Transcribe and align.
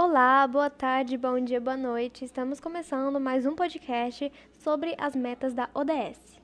Olá, 0.00 0.46
boa 0.46 0.70
tarde, 0.70 1.18
bom 1.18 1.40
dia, 1.40 1.60
boa 1.60 1.76
noite. 1.76 2.24
Estamos 2.24 2.60
começando 2.60 3.18
mais 3.18 3.44
um 3.44 3.56
podcast 3.56 4.32
sobre 4.52 4.94
as 4.96 5.16
metas 5.16 5.52
da 5.52 5.68
ODS. 5.74 6.40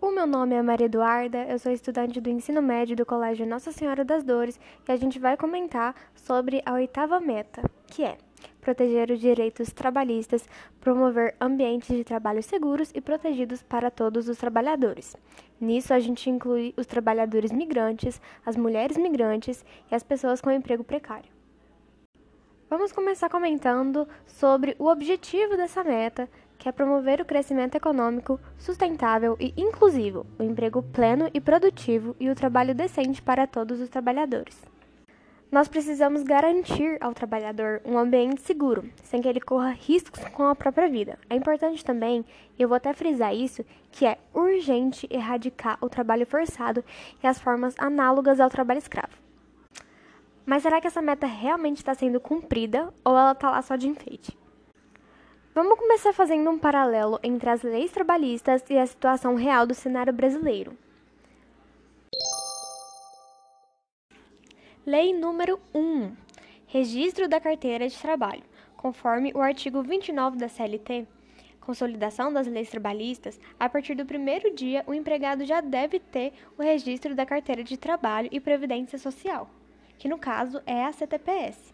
O 0.00 0.10
meu 0.10 0.26
nome 0.26 0.54
é 0.54 0.62
Maria 0.62 0.86
Eduarda, 0.86 1.44
eu 1.44 1.58
sou 1.58 1.70
estudante 1.70 2.18
do 2.18 2.30
ensino 2.30 2.62
médio 2.62 2.96
do 2.96 3.04
Colégio 3.04 3.46
Nossa 3.46 3.72
Senhora 3.72 4.06
das 4.06 4.24
Dores 4.24 4.58
e 4.88 4.90
a 4.90 4.96
gente 4.96 5.18
vai 5.18 5.36
comentar 5.36 5.94
sobre 6.14 6.62
a 6.64 6.72
oitava 6.72 7.20
meta, 7.20 7.70
que 7.88 8.02
é 8.02 8.16
proteger 8.62 9.10
os 9.10 9.20
direitos 9.20 9.72
trabalhistas, 9.72 10.48
promover 10.80 11.34
ambientes 11.40 11.94
de 11.94 12.04
trabalho 12.04 12.42
seguros 12.42 12.92
e 12.94 13.00
protegidos 13.00 13.60
para 13.60 13.90
todos 13.90 14.28
os 14.28 14.38
trabalhadores. 14.38 15.16
Nisso, 15.60 15.92
a 15.92 15.98
gente 15.98 16.30
inclui 16.30 16.72
os 16.76 16.86
trabalhadores 16.86 17.52
migrantes, 17.52 18.20
as 18.46 18.56
mulheres 18.56 18.96
migrantes 18.96 19.64
e 19.90 19.94
as 19.94 20.02
pessoas 20.02 20.40
com 20.40 20.50
emprego 20.50 20.84
precário. 20.84 21.30
Vamos 22.70 22.92
começar 22.92 23.28
comentando 23.28 24.08
sobre 24.24 24.74
o 24.78 24.86
objetivo 24.86 25.56
dessa 25.56 25.84
meta, 25.84 26.26
que 26.56 26.68
é 26.68 26.72
promover 26.72 27.20
o 27.20 27.24
crescimento 27.24 27.74
econômico 27.74 28.40
sustentável 28.56 29.36
e 29.38 29.52
inclusivo, 29.56 30.24
o 30.38 30.42
emprego 30.42 30.82
pleno 30.82 31.28
e 31.34 31.40
produtivo 31.40 32.16
e 32.18 32.30
o 32.30 32.34
trabalho 32.34 32.74
decente 32.74 33.20
para 33.20 33.46
todos 33.46 33.80
os 33.80 33.90
trabalhadores 33.90 34.71
nós 35.52 35.68
precisamos 35.68 36.22
garantir 36.22 36.96
ao 36.98 37.12
trabalhador 37.12 37.82
um 37.84 37.98
ambiente 37.98 38.40
seguro, 38.40 38.88
sem 39.02 39.20
que 39.20 39.28
ele 39.28 39.38
corra 39.38 39.68
riscos 39.68 40.24
com 40.30 40.44
a 40.44 40.54
própria 40.54 40.88
vida. 40.88 41.18
É 41.28 41.36
importante 41.36 41.84
também, 41.84 42.24
e 42.58 42.62
eu 42.62 42.68
vou 42.68 42.76
até 42.76 42.94
frisar 42.94 43.34
isso, 43.34 43.62
que 43.90 44.06
é 44.06 44.16
urgente 44.32 45.06
erradicar 45.10 45.76
o 45.82 45.90
trabalho 45.90 46.24
forçado 46.24 46.82
e 47.22 47.26
as 47.26 47.38
formas 47.38 47.74
análogas 47.76 48.40
ao 48.40 48.48
trabalho 48.48 48.78
escravo. 48.78 49.12
Mas 50.46 50.62
será 50.62 50.80
que 50.80 50.86
essa 50.86 51.02
meta 51.02 51.26
realmente 51.26 51.76
está 51.76 51.92
sendo 51.94 52.18
cumprida 52.18 52.88
ou 53.04 53.12
ela 53.12 53.32
está 53.32 53.50
lá 53.50 53.60
só 53.60 53.76
de 53.76 53.86
enfeite? 53.86 54.34
Vamos 55.54 55.78
começar 55.78 56.14
fazendo 56.14 56.48
um 56.48 56.58
paralelo 56.58 57.20
entre 57.22 57.50
as 57.50 57.62
leis 57.62 57.92
trabalhistas 57.92 58.62
e 58.70 58.78
a 58.78 58.86
situação 58.86 59.34
real 59.34 59.66
do 59.66 59.74
cenário 59.74 60.14
brasileiro. 60.14 60.74
Lei 64.84 65.12
número 65.12 65.60
1. 65.72 66.12
Registro 66.66 67.28
da 67.28 67.38
carteira 67.38 67.88
de 67.88 67.96
trabalho. 67.96 68.42
Conforme 68.76 69.30
o 69.32 69.40
artigo 69.40 69.80
29 69.80 70.36
da 70.36 70.48
CLT, 70.48 71.06
consolidação 71.60 72.32
das 72.32 72.48
leis 72.48 72.68
trabalhistas, 72.68 73.38
a 73.60 73.68
partir 73.68 73.94
do 73.94 74.04
primeiro 74.04 74.52
dia 74.52 74.82
o 74.84 74.92
empregado 74.92 75.44
já 75.44 75.60
deve 75.60 76.00
ter 76.00 76.32
o 76.58 76.62
registro 76.62 77.14
da 77.14 77.24
carteira 77.24 77.62
de 77.62 77.76
trabalho 77.76 78.28
e 78.32 78.40
previdência 78.40 78.98
social, 78.98 79.48
que 79.98 80.08
no 80.08 80.18
caso 80.18 80.60
é 80.66 80.84
a 80.84 80.90
CTPS. 80.90 81.72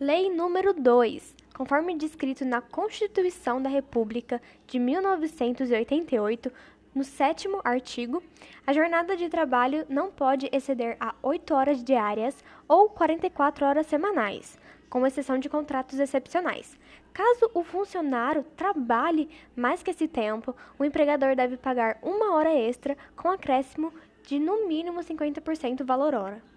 Lei 0.00 0.30
número 0.30 0.72
2. 0.72 1.36
Conforme 1.54 1.94
descrito 1.94 2.46
na 2.46 2.62
Constituição 2.62 3.60
da 3.60 3.68
República 3.68 4.40
de 4.66 4.78
1988, 4.78 6.50
no 6.94 7.02
sétimo 7.02 7.60
artigo, 7.64 8.22
a 8.66 8.72
jornada 8.72 9.16
de 9.16 9.28
trabalho 9.28 9.86
não 9.88 10.10
pode 10.10 10.50
exceder 10.52 10.96
a 11.00 11.14
8 11.22 11.54
horas 11.54 11.82
diárias 11.82 12.44
ou 12.68 12.90
44 12.90 13.64
horas 13.64 13.86
semanais, 13.86 14.58
com 14.90 15.06
exceção 15.06 15.38
de 15.38 15.48
contratos 15.48 15.98
excepcionais. 15.98 16.78
Caso 17.12 17.50
o 17.54 17.64
funcionário 17.64 18.44
trabalhe 18.56 19.30
mais 19.56 19.82
que 19.82 19.90
esse 19.90 20.06
tempo, 20.06 20.54
o 20.78 20.84
empregador 20.84 21.34
deve 21.34 21.56
pagar 21.56 21.98
uma 22.02 22.34
hora 22.34 22.54
extra 22.54 22.96
com 23.16 23.30
acréscimo 23.30 23.92
de 24.26 24.38
no 24.38 24.68
mínimo 24.68 25.00
50% 25.00 25.84
valor 25.84 26.14
hora. 26.14 26.51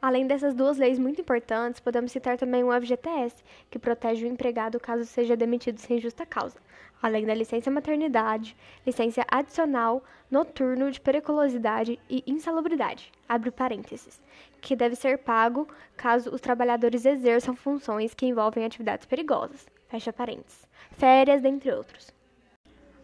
Além 0.00 0.28
dessas 0.28 0.54
duas 0.54 0.78
leis 0.78 0.96
muito 0.96 1.20
importantes, 1.20 1.80
podemos 1.80 2.12
citar 2.12 2.38
também 2.38 2.62
o 2.62 2.72
FGTS, 2.72 3.42
que 3.68 3.80
protege 3.80 4.24
o 4.24 4.28
empregado 4.28 4.78
caso 4.78 5.04
seja 5.04 5.36
demitido 5.36 5.78
sem 5.80 5.98
justa 5.98 6.24
causa, 6.24 6.60
além 7.02 7.26
da 7.26 7.34
licença 7.34 7.68
maternidade, 7.68 8.56
licença 8.86 9.24
adicional, 9.28 10.04
noturno 10.30 10.92
de 10.92 11.00
periculosidade 11.00 11.98
e 12.08 12.22
insalubridade, 12.28 13.10
abre 13.28 13.50
parênteses, 13.50 14.20
que 14.60 14.76
deve 14.76 14.94
ser 14.94 15.18
pago 15.18 15.66
caso 15.96 16.32
os 16.32 16.40
trabalhadores 16.40 17.04
exerçam 17.04 17.56
funções 17.56 18.14
que 18.14 18.26
envolvem 18.26 18.64
atividades 18.64 19.04
perigosas, 19.04 19.66
fecha 19.88 20.12
parênteses, 20.12 20.64
férias, 20.92 21.42
dentre 21.42 21.72
outros. 21.72 22.14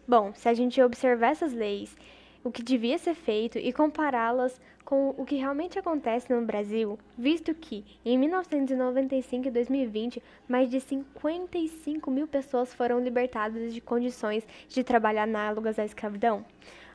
Bom, 0.07 0.33
se 0.33 0.47
a 0.47 0.53
gente 0.53 0.81
observar 0.81 1.31
essas 1.31 1.51
leis 1.51 1.97
o 2.45 2.51
que 2.51 2.61
devia 2.61 2.95
ser 2.99 3.15
feito 3.15 3.57
e 3.57 3.73
compará-las 3.73 4.61
com 4.85 5.09
o 5.17 5.25
que 5.25 5.35
realmente 5.35 5.79
acontece 5.79 6.31
no 6.31 6.45
Brasil, 6.45 6.99
visto 7.17 7.55
que 7.55 7.83
em 8.05 8.19
1995 8.19 9.47
e 9.47 9.51
2020 9.51 10.21
mais 10.47 10.69
de 10.69 10.79
55 10.79 12.11
mil 12.11 12.27
pessoas 12.27 12.71
foram 12.71 12.99
libertadas 12.99 13.73
de 13.73 13.81
condições 13.81 14.47
de 14.69 14.83
trabalho 14.83 15.21
análogas 15.21 15.79
à 15.79 15.85
escravidão. 15.85 16.45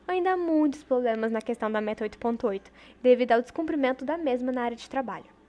Ainda 0.07 0.31
há 0.31 0.37
muitos 0.37 0.85
problemas 0.85 1.33
na 1.33 1.41
questão 1.41 1.69
da 1.69 1.81
Meta 1.81 2.05
8.8, 2.05 2.61
devido 3.03 3.33
ao 3.33 3.41
descumprimento 3.41 4.05
da 4.05 4.17
mesma 4.17 4.53
na 4.53 4.63
área 4.63 4.77
de 4.77 4.89
trabalho. 4.89 5.40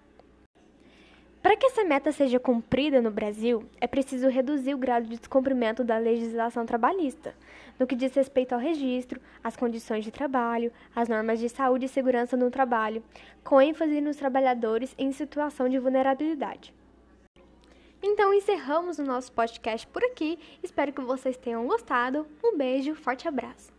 Para 1.43 1.57
que 1.57 1.67
essa 1.67 1.83
meta 1.83 2.13
seja 2.13 2.39
cumprida 2.39 3.03
no 3.03 3.11
Brasil, 3.11 3.65
é 3.81 3.89
preciso 3.89 4.29
reduzir 4.29 4.75
o 4.75 4.79
grau 4.79 5.03
de 5.03 5.09
descumprimento 5.09 5.83
da 5.83 5.99
legislação 5.99 6.65
trabalhista, 6.65 7.35
no 7.81 7.87
que 7.87 7.97
diz 7.97 8.15
respeito 8.15 8.53
ao 8.53 8.61
registro, 8.61 9.21
às 9.43 9.57
condições 9.57 10.05
de 10.05 10.13
trabalho, 10.13 10.73
às 10.95 11.09
normas 11.09 11.41
de 11.41 11.49
saúde 11.49 11.87
e 11.87 11.89
segurança 11.89 12.37
no 12.37 12.49
trabalho, 12.49 13.03
com 13.43 13.61
ênfase 13.61 14.01
nos 14.01 14.17
trabalhadores 14.17 14.95
em 14.97 15.11
situação 15.11 15.69
de 15.69 15.81
vulnerabilidade. 15.81 16.73
Então 18.01 18.33
encerramos 18.33 18.99
o 18.99 19.05
nosso 19.05 19.33
podcast 19.33 19.87
por 19.89 20.03
aqui. 20.05 20.39
Espero 20.63 20.93
que 20.93 21.01
vocês 21.01 21.37
tenham 21.37 21.67
gostado. 21.67 22.27
Um 22.43 22.57
beijo, 22.57 22.95
forte 22.95 23.27
abraço. 23.27 23.73